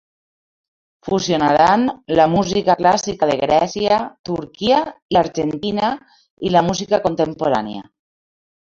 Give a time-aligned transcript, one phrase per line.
[1.09, 1.83] Fusionaran
[2.21, 4.01] la música clàssica de Grècia,
[4.33, 4.83] Turquia
[5.15, 5.95] i Argentina
[6.51, 7.89] i la música contemporània.